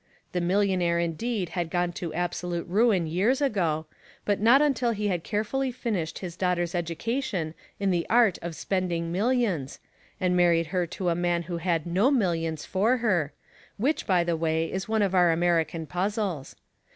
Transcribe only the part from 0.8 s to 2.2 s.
indeed had gone to